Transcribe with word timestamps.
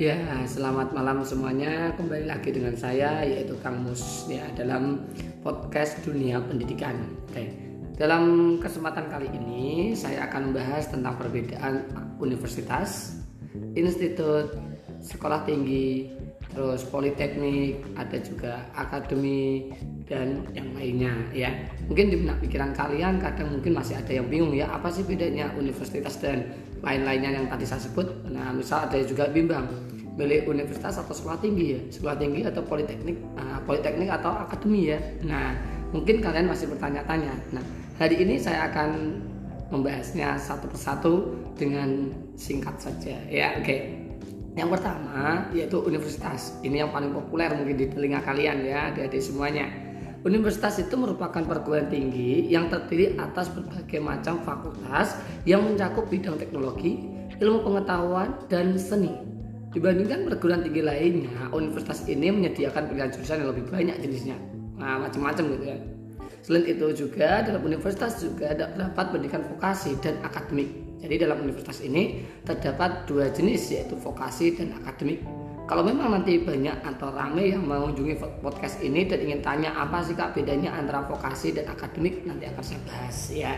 Ya, 0.00 0.16
selamat 0.48 0.96
malam 0.96 1.20
semuanya. 1.28 1.92
Kembali 1.92 2.24
lagi 2.24 2.56
dengan 2.56 2.72
saya 2.72 3.20
yaitu 3.20 3.52
Kang 3.60 3.84
Mus 3.84 4.24
ya 4.32 4.48
dalam 4.56 5.04
podcast 5.44 6.00
Dunia 6.00 6.40
Pendidikan. 6.40 6.96
Oke. 7.28 7.52
Dalam 8.00 8.56
kesempatan 8.64 9.12
kali 9.12 9.28
ini 9.28 9.92
saya 9.92 10.24
akan 10.24 10.56
membahas 10.56 10.88
tentang 10.88 11.20
perbedaan 11.20 11.84
universitas, 12.16 13.20
institut, 13.76 14.56
sekolah 15.04 15.44
tinggi, 15.44 16.08
terus 16.48 16.80
politeknik, 16.88 17.84
ada 17.92 18.16
juga 18.24 18.72
akademi 18.72 19.68
dan 20.08 20.48
yang 20.56 20.72
lainnya 20.80 21.12
ya. 21.36 21.52
Mungkin 21.92 22.08
di 22.08 22.16
benak 22.24 22.40
pikiran 22.40 22.72
kalian 22.72 23.20
kadang 23.20 23.52
mungkin 23.52 23.76
masih 23.76 24.00
ada 24.00 24.16
yang 24.16 24.32
bingung 24.32 24.56
ya 24.56 24.72
apa 24.72 24.88
sih 24.88 25.04
bedanya 25.04 25.52
universitas 25.60 26.16
dan 26.24 26.48
lain-lainnya 26.80 27.36
yang 27.36 27.46
tadi 27.52 27.68
saya 27.68 27.84
sebut. 27.84 28.08
Nah, 28.32 28.56
misal 28.56 28.88
ada 28.88 28.96
juga 29.04 29.28
bimbang 29.28 29.89
milih 30.18 30.46
universitas 30.50 30.98
atau 30.98 31.14
sekolah 31.14 31.38
tinggi 31.38 31.76
ya, 31.76 31.80
sekolah 31.92 32.16
tinggi 32.18 32.46
atau 32.46 32.62
politeknik, 32.66 33.18
uh, 33.38 33.58
politeknik 33.66 34.10
atau 34.10 34.32
akademi 34.34 34.90
ya. 34.90 34.98
Nah, 35.22 35.54
mungkin 35.94 36.18
kalian 36.18 36.50
masih 36.50 36.70
bertanya-tanya. 36.70 37.34
Nah, 37.54 37.64
Hari 38.00 38.16
ini 38.16 38.40
saya 38.40 38.72
akan 38.72 39.20
membahasnya 39.68 40.40
satu 40.40 40.72
persatu 40.72 41.36
dengan 41.52 42.08
singkat 42.32 42.80
saja. 42.80 43.12
Ya, 43.28 43.60
oke. 43.60 43.68
Okay. 43.68 44.08
Yang 44.56 44.80
pertama 44.80 45.44
yaitu 45.52 45.76
universitas. 45.84 46.56
Ini 46.64 46.88
yang 46.88 46.96
paling 46.96 47.12
populer 47.12 47.52
mungkin 47.52 47.76
di 47.76 47.92
telinga 47.92 48.24
kalian 48.24 48.64
ya, 48.64 48.88
adik-adik 48.88 49.20
semuanya. 49.20 49.68
Universitas 50.24 50.80
itu 50.80 50.96
merupakan 50.96 51.44
perguruan 51.44 51.92
tinggi 51.92 52.48
yang 52.48 52.72
terdiri 52.72 53.20
atas 53.20 53.52
berbagai 53.52 54.00
macam 54.00 54.40
fakultas 54.48 55.20
yang 55.44 55.60
mencakup 55.60 56.08
bidang 56.08 56.40
teknologi, 56.40 57.04
ilmu 57.36 57.68
pengetahuan, 57.68 58.32
dan 58.48 58.80
seni. 58.80 59.12
Dibandingkan 59.70 60.26
perguruan 60.26 60.66
tinggi 60.66 60.82
lainnya, 60.82 61.46
universitas 61.54 62.02
ini 62.10 62.26
menyediakan 62.34 62.90
pilihan 62.90 63.14
jurusan 63.14 63.46
yang 63.46 63.54
lebih 63.54 63.70
banyak 63.70 64.02
jenisnya. 64.02 64.34
Nah, 64.74 64.98
macam-macam 64.98 65.44
gitu 65.46 65.64
ya. 65.70 65.78
Selain 66.42 66.66
itu 66.66 66.86
juga 67.06 67.46
dalam 67.46 67.62
universitas 67.62 68.18
juga 68.18 68.50
terdapat 68.50 69.14
pendidikan 69.14 69.46
vokasi 69.46 69.94
dan 70.02 70.18
akademik. 70.26 70.74
Jadi 70.98 71.22
dalam 71.22 71.46
universitas 71.46 71.78
ini 71.86 72.26
terdapat 72.42 73.06
dua 73.06 73.30
jenis 73.30 73.70
yaitu 73.70 73.94
vokasi 73.94 74.58
dan 74.58 74.74
akademik. 74.82 75.22
Kalau 75.70 75.86
memang 75.86 76.18
nanti 76.18 76.42
banyak 76.42 76.82
atau 76.82 77.14
rame 77.14 77.54
yang 77.54 77.62
mengunjungi 77.62 78.42
podcast 78.42 78.82
ini 78.82 79.06
dan 79.06 79.22
ingin 79.22 79.38
tanya 79.38 79.70
apa 79.70 80.02
sih 80.02 80.18
kak 80.18 80.34
bedanya 80.34 80.74
antara 80.74 81.06
vokasi 81.06 81.54
dan 81.54 81.70
akademik 81.70 82.26
nanti 82.26 82.50
akan 82.50 82.64
saya 82.66 82.80
bahas 82.90 83.18
ya. 83.30 83.54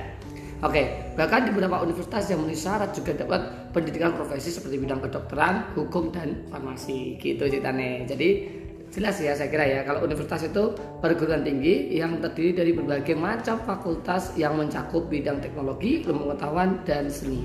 Oke, 0.62 1.10
bahkan 1.18 1.42
di 1.42 1.50
beberapa 1.50 1.82
universitas 1.82 2.30
yang 2.30 2.38
memenuhi 2.38 2.55
syarat 2.55 2.94
juga 2.94 3.18
dapat 3.18 3.74
pendidikan 3.74 4.14
profesi 4.14 4.55
seperti 4.55 4.78
bidang 4.78 5.02
kedokteran, 5.02 5.74
hukum 5.74 6.14
dan 6.14 6.46
farmasi 6.54 7.19
gitu 7.19 7.50
ceritanya. 7.50 8.06
Jadi 8.06 8.46
jelas 8.94 9.19
ya 9.19 9.34
saya 9.34 9.50
kira 9.50 9.66
ya 9.66 9.80
kalau 9.82 10.06
universitas 10.06 10.46
itu 10.46 10.70
perguruan 11.02 11.42
tinggi 11.42 11.98
yang 11.98 12.22
terdiri 12.22 12.54
dari 12.54 12.70
berbagai 12.78 13.19
macam 13.19 13.58
fakultas 13.66 14.38
yang 14.38 14.54
mencakup 14.54 15.10
bidang 15.10 15.42
teknologi, 15.42 16.06
ilmu 16.06 16.30
pengetahuan 16.30 16.78
dan 16.86 17.10
seni. 17.10 17.42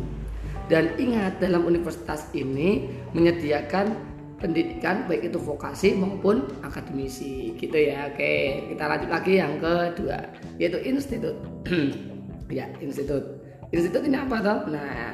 Dan 0.69 0.93
ingat 1.02 1.41
dalam 1.41 1.65
universitas 1.65 2.29
ini 2.37 2.85
menyediakan 3.17 3.97
pendidikan 4.37 5.09
baik 5.09 5.33
itu 5.33 5.41
vokasi 5.41 5.97
maupun 5.97 6.45
akademisi 6.61 7.57
gitu 7.57 7.81
ya. 7.81 8.13
Oke, 8.13 8.61
kita 8.69 8.83
lanjut 8.85 9.09
lagi 9.09 9.41
yang 9.41 9.57
kedua 9.57 10.21
yaitu 10.61 10.77
institut. 10.85 11.33
ya, 12.51 12.65
institut. 12.79 13.23
Institut 13.71 14.03
ini 14.07 14.15
apa 14.15 14.39
toh? 14.39 14.71
Nah, 14.71 15.11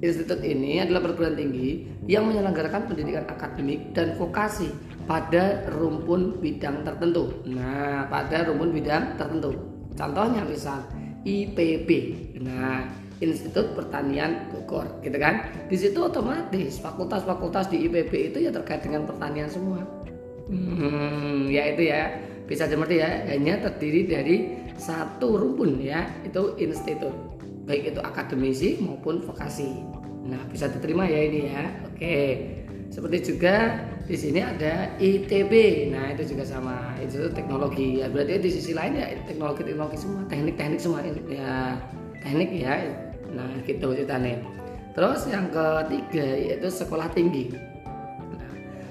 institut 0.00 0.40
ini 0.40 0.80
adalah 0.80 1.04
perguruan 1.04 1.36
tinggi 1.36 1.84
yang 2.08 2.28
menyelenggarakan 2.28 2.88
pendidikan 2.88 3.28
akademik 3.28 3.92
dan 3.92 4.16
vokasi 4.16 4.72
pada 5.04 5.68
rumpun 5.76 6.40
bidang 6.40 6.84
tertentu. 6.84 7.44
Nah, 7.48 8.08
pada 8.08 8.48
rumpun 8.48 8.72
bidang 8.72 9.20
tertentu. 9.20 9.52
Contohnya 9.96 10.44
misal 10.44 10.84
IPB. 11.24 11.90
Nah, 12.40 12.86
Institut 13.18 13.74
Pertanian 13.74 14.46
Bogor, 14.54 14.86
gitu 15.02 15.18
kan? 15.18 15.50
Di 15.66 15.74
situ 15.74 15.98
otomatis 15.98 16.78
fakultas-fakultas 16.78 17.66
di 17.66 17.90
IPB 17.90 18.30
itu 18.30 18.38
ya 18.46 18.54
terkait 18.54 18.86
dengan 18.86 19.10
pertanian 19.10 19.50
semua. 19.50 19.82
Hmm, 20.46 21.50
ya 21.50 21.74
itu 21.74 21.90
ya 21.90 22.14
bisa 22.46 22.64
dimengerti 22.70 23.02
ya 23.02 23.10
hanya 23.28 23.60
terdiri 23.60 24.00
dari 24.06 24.36
satu 24.78 25.36
rumpun 25.36 25.82
ya 25.82 26.08
itu 26.22 26.54
institut 26.62 27.12
baik 27.68 27.92
itu 27.92 28.00
akademisi 28.00 28.80
maupun 28.80 29.20
vokasi. 29.20 29.84
Nah 30.24 30.40
bisa 30.48 30.70
diterima 30.70 31.04
ya 31.04 31.20
ini 31.28 31.40
ya. 31.50 31.64
Oke 31.92 32.16
seperti 32.88 33.34
juga 33.34 33.84
di 34.08 34.16
sini 34.16 34.40
ada 34.40 34.88
ITB. 34.96 35.52
Nah, 35.92 36.16
itu 36.16 36.32
juga 36.34 36.44
sama. 36.48 36.96
Itu 36.96 37.28
teknologi. 37.36 38.00
Ya, 38.00 38.08
berarti 38.08 38.40
di 38.40 38.50
sisi 38.50 38.72
lain 38.72 38.96
ya 38.96 39.12
teknologi-teknologi 39.28 39.98
semua, 40.00 40.24
teknik-teknik 40.32 40.80
semua 40.80 41.04
ya. 41.04 41.12
Teknik 42.24 42.50
ya. 42.56 42.74
Nah, 43.36 43.48
gitu 43.68 43.92
ceritanya. 43.92 44.40
Terus 44.96 45.28
yang 45.30 45.52
ketiga 45.52 46.26
yaitu 46.26 46.68
sekolah 46.72 47.12
tinggi. 47.12 47.52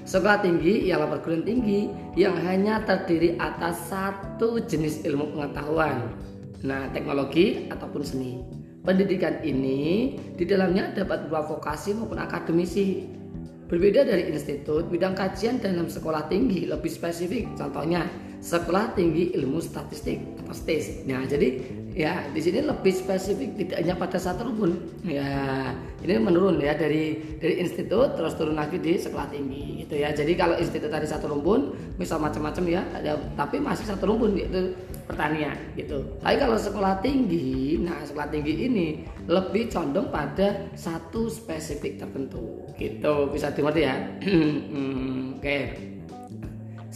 Sekolah 0.08 0.40
tinggi 0.40 0.88
ialah 0.88 1.12
perguruan 1.12 1.44
tinggi 1.44 1.92
yang 2.16 2.32
hanya 2.40 2.80
terdiri 2.88 3.36
atas 3.36 3.92
satu 3.92 4.56
jenis 4.64 5.04
ilmu 5.04 5.36
pengetahuan. 5.36 6.08
Nah, 6.64 6.88
teknologi 6.96 7.68
ataupun 7.68 8.00
seni. 8.00 8.40
Pendidikan 8.80 9.44
ini 9.44 10.16
di 10.32 10.48
dalamnya 10.48 10.96
dapat 10.96 11.28
berupa 11.28 11.60
vokasi 11.60 11.92
maupun 11.92 12.16
akademisi 12.24 13.04
Berbeda 13.68 14.00
dari 14.00 14.32
institut, 14.32 14.88
bidang 14.88 15.12
kajian 15.12 15.60
dalam 15.60 15.92
sekolah 15.92 16.24
tinggi 16.32 16.64
lebih 16.64 16.88
spesifik. 16.88 17.52
Contohnya, 17.52 18.08
sekolah 18.38 18.94
tinggi 18.94 19.34
ilmu 19.34 19.58
statistik 19.58 20.22
atau 20.42 20.54
STIS. 20.54 21.04
Nah, 21.10 21.26
jadi 21.26 21.58
ya 21.98 22.30
di 22.30 22.38
sini 22.38 22.62
lebih 22.62 22.94
spesifik 22.94 23.58
tidak 23.58 23.82
hanya 23.82 23.94
pada 23.98 24.18
satu 24.22 24.46
rumpun. 24.46 24.78
Ya, 25.02 25.74
ini 25.98 26.14
menurun 26.22 26.62
ya 26.62 26.78
dari 26.78 27.18
dari 27.42 27.58
institut 27.58 28.14
terus 28.14 28.38
turun 28.38 28.54
lagi 28.54 28.78
di 28.78 28.94
sekolah 28.94 29.26
tinggi 29.34 29.82
gitu 29.82 29.98
ya. 29.98 30.14
Jadi 30.14 30.38
kalau 30.38 30.54
institut 30.54 30.94
tadi 30.94 31.10
satu 31.10 31.26
rumpun, 31.26 31.74
misal 31.98 32.22
macam-macam 32.22 32.64
ya, 32.70 32.82
ada 32.94 33.18
tapi 33.34 33.58
masih 33.58 33.82
satu 33.90 34.06
rumpun 34.06 34.38
yaitu 34.38 34.78
pertanian 35.10 35.58
gitu. 35.74 35.98
Tapi 36.22 36.36
kalau 36.38 36.54
sekolah 36.54 37.02
tinggi, 37.02 37.82
nah 37.82 37.98
sekolah 38.06 38.30
tinggi 38.30 38.54
ini 38.70 38.86
lebih 39.26 39.66
condong 39.66 40.14
pada 40.14 40.70
satu 40.78 41.26
spesifik 41.26 41.98
tertentu 41.98 42.62
gitu. 42.78 43.34
Bisa 43.34 43.50
dimengerti 43.50 43.82
ya. 43.82 43.96
hmm, 44.22 45.42
Oke. 45.42 45.42
Okay. 45.42 45.97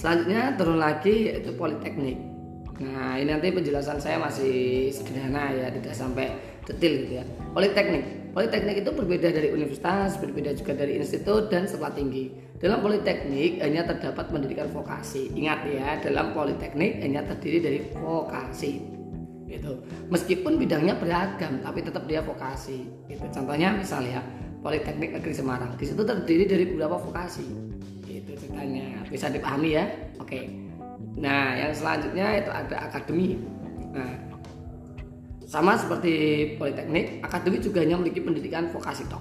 Selanjutnya 0.02 0.58
turun 0.58 0.82
lagi 0.82 1.30
yaitu 1.30 1.54
politeknik. 1.54 2.18
Nah 2.82 3.14
ini 3.14 3.30
nanti 3.30 3.54
penjelasan 3.54 4.02
saya 4.02 4.18
masih 4.18 4.90
sederhana 4.90 5.54
ya, 5.54 5.70
tidak 5.70 5.94
sampai 5.94 6.34
detail 6.66 7.06
gitu 7.06 7.12
ya. 7.22 7.24
Politeknik 7.54 8.22
Politeknik 8.32 8.80
itu 8.80 8.90
berbeda 8.96 9.28
dari 9.28 9.52
universitas, 9.52 10.16
berbeda 10.16 10.56
juga 10.56 10.72
dari 10.72 10.96
institut 10.96 11.52
dan 11.52 11.68
sekolah 11.68 11.92
tinggi. 11.92 12.32
Dalam 12.56 12.80
politeknik 12.80 13.60
hanya 13.60 13.84
terdapat 13.84 14.32
pendidikan 14.32 14.72
vokasi. 14.72 15.28
Ingat 15.36 15.68
ya, 15.68 16.00
dalam 16.00 16.32
politeknik 16.32 17.04
hanya 17.04 17.28
terdiri 17.28 17.60
dari 17.60 17.78
vokasi. 17.92 18.80
Gitu. 19.52 19.84
Meskipun 20.08 20.56
bidangnya 20.56 20.96
beragam, 20.96 21.60
tapi 21.60 21.84
tetap 21.84 22.08
dia 22.08 22.24
vokasi. 22.24 22.88
Gitu. 23.04 23.20
Contohnya 23.36 23.76
misalnya 23.76 24.24
Politeknik 24.64 25.12
Negeri 25.12 25.34
Semarang. 25.36 25.76
Di 25.76 25.92
situ 25.92 26.00
terdiri 26.00 26.48
dari 26.48 26.64
beberapa 26.72 26.96
vokasi. 26.96 27.44
Itu 28.22 28.32
ceritanya. 28.38 29.02
Bisa 29.10 29.26
dipahami 29.28 29.74
ya? 29.74 29.84
Oke. 30.22 30.46
Nah, 31.18 31.58
yang 31.58 31.72
selanjutnya 31.74 32.26
itu 32.38 32.50
ada 32.50 32.76
akademi. 32.88 33.36
Nah, 33.92 34.32
sama 35.44 35.76
seperti 35.76 36.14
politeknik, 36.56 37.20
akademi 37.20 37.60
juga 37.60 37.84
hanya 37.84 38.00
memiliki 38.00 38.24
pendidikan 38.24 38.70
vokasi 38.72 39.04
tok. 39.10 39.20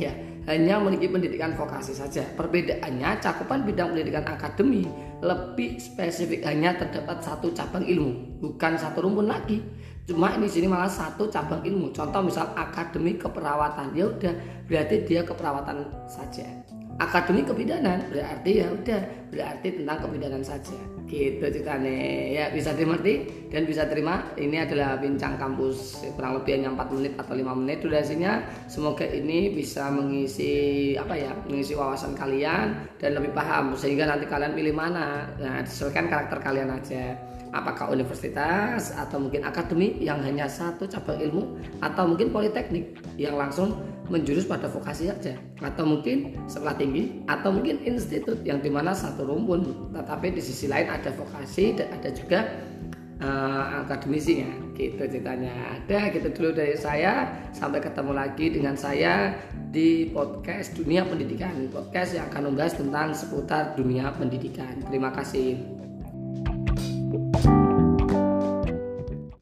Ya, 0.00 0.12
hanya 0.48 0.80
memiliki 0.80 1.12
pendidikan 1.12 1.52
vokasi 1.52 1.92
saja. 1.92 2.24
Perbedaannya 2.38 3.20
cakupan 3.20 3.66
bidang 3.68 3.92
pendidikan 3.92 4.24
akademi 4.24 4.88
lebih 5.20 5.76
spesifik 5.76 6.44
hanya 6.48 6.76
terdapat 6.76 7.20
satu 7.20 7.52
cabang 7.52 7.84
ilmu, 7.84 8.40
bukan 8.40 8.78
satu 8.80 9.04
rumpun 9.04 9.28
lagi. 9.28 9.60
Cuma 10.06 10.32
ini 10.38 10.46
sini 10.46 10.70
malah 10.70 10.88
satu 10.88 11.26
cabang 11.26 11.66
ilmu. 11.66 11.90
Contoh 11.90 12.22
misal 12.22 12.54
akademi 12.54 13.18
keperawatan, 13.18 13.92
ya 13.92 14.06
udah 14.06 14.34
berarti 14.70 15.02
dia 15.02 15.26
keperawatan 15.26 15.82
saja 16.06 16.46
akademi 16.96 17.44
kebidanan. 17.44 18.00
Berarti 18.08 18.50
ya 18.64 18.66
udah 18.72 19.00
berarti 19.32 19.68
tentang 19.80 19.98
kebidanan 20.08 20.42
saja. 20.44 20.76
Gitu 21.06 21.38
ceritanya. 21.38 21.94
Ya 22.32 22.44
bisa 22.50 22.74
dimengerti 22.74 23.46
dan 23.52 23.62
bisa 23.68 23.86
terima. 23.86 24.26
Ini 24.34 24.66
adalah 24.66 24.98
bincang 24.98 25.38
kampus 25.38 26.02
kurang 26.18 26.42
lebih 26.42 26.58
hanya 26.60 26.74
4 26.74 26.96
menit 26.96 27.12
atau 27.20 27.34
5 27.36 27.62
menit 27.62 27.78
durasinya. 27.84 28.42
Semoga 28.66 29.06
ini 29.06 29.54
bisa 29.54 29.92
mengisi 29.92 30.94
apa 30.98 31.14
ya 31.14 31.32
mengisi 31.46 31.78
wawasan 31.78 32.18
kalian 32.18 32.74
dan 32.98 33.10
lebih 33.14 33.30
paham 33.36 33.78
sehingga 33.78 34.08
nanti 34.08 34.26
kalian 34.26 34.56
pilih 34.56 34.74
mana. 34.74 35.30
Nah 35.38 35.62
disesuaikan 35.62 36.10
karakter 36.10 36.42
kalian 36.42 36.74
aja. 36.74 37.14
Apakah 37.54 37.94
universitas 37.94 38.92
atau 38.98 39.22
mungkin 39.22 39.46
akademi 39.46 39.96
yang 40.02 40.20
hanya 40.20 40.50
satu 40.50 40.84
cabang 40.90 41.22
ilmu 41.22 41.56
atau 41.78 42.04
mungkin 42.04 42.34
politeknik 42.34 42.98
yang 43.16 43.38
langsung 43.38 43.80
menjurus 44.08 44.46
pada 44.46 44.70
vokasi 44.70 45.10
saja. 45.10 45.34
Atau 45.62 45.84
mungkin 45.86 46.36
sekolah 46.46 46.76
tinggi 46.78 47.22
atau 47.26 47.52
mungkin 47.52 47.82
institut 47.84 48.42
yang 48.46 48.62
di 48.62 48.70
mana 48.70 48.92
satu 48.94 49.26
rumpun 49.26 49.92
tetapi 49.92 50.34
di 50.34 50.42
sisi 50.42 50.70
lain 50.70 50.88
ada 50.90 51.10
vokasi 51.14 51.76
dan 51.78 51.90
ada 51.94 52.10
juga 52.12 52.40
uh, 53.20 53.86
akademisinya 53.86 54.50
gitu 54.76 55.02
ceritanya. 55.08 55.52
Ada 55.80 56.12
gitu 56.12 56.28
dulu 56.32 56.50
dari 56.56 56.76
saya. 56.76 57.32
Sampai 57.56 57.80
ketemu 57.80 58.12
lagi 58.12 58.46
dengan 58.52 58.76
saya 58.76 59.32
di 59.72 60.12
podcast 60.12 60.76
dunia 60.76 61.04
pendidikan. 61.06 61.52
Podcast 61.72 62.16
yang 62.16 62.28
akan 62.32 62.52
membahas 62.52 62.76
tentang 62.76 63.16
seputar 63.16 63.76
dunia 63.76 64.12
pendidikan. 64.16 64.80
Terima 64.88 65.12
kasih 65.12 65.85